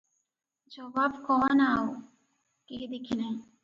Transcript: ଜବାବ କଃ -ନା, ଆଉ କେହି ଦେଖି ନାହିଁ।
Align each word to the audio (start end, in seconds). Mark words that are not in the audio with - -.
ଜବାବ 0.77 1.23
କଃ 1.29 1.47
-ନା, 1.53 1.69
ଆଉ 1.77 1.95
କେହି 2.71 2.95
ଦେଖି 2.99 3.25
ନାହିଁ। 3.25 3.37